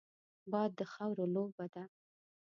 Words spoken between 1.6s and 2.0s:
ده